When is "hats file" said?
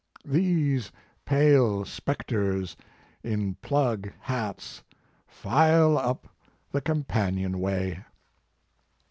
4.21-5.95